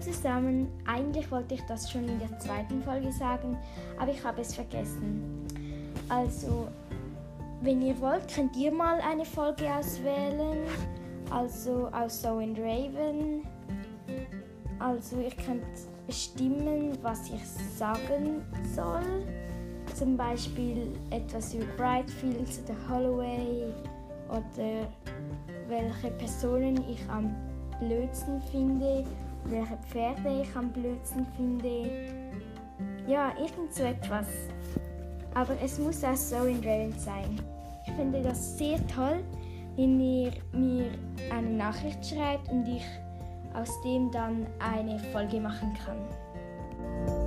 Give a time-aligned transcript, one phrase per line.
[0.00, 0.68] zusammen.
[0.86, 3.56] Eigentlich wollte ich das schon in der zweiten Folge sagen,
[3.98, 5.46] aber ich habe es vergessen.
[6.08, 6.68] Also,
[7.62, 10.58] wenn ihr wollt, könnt ihr mal eine Folge auswählen.
[11.30, 13.42] Also aus So and Raven.
[14.78, 15.62] Also, ihr könnt
[16.06, 17.46] bestimmen, was ich
[17.76, 18.42] sagen
[18.74, 19.24] soll.
[19.94, 23.72] Zum Beispiel etwas über Brightfields oder Holloway
[24.28, 24.88] oder
[25.68, 27.34] welche Personen ich am
[27.80, 29.04] blödsten finde,
[29.44, 31.90] welche Pferde ich am blödsten finde.
[33.06, 34.26] Ja, irgend so etwas.
[35.34, 37.40] Aber es muss auch so in Raven sein.
[37.86, 39.22] Ich finde das sehr toll,
[39.76, 40.90] wenn ihr mir
[41.30, 42.84] eine Nachricht schreibt und ich
[43.54, 47.19] aus dem dann eine Folge machen kann.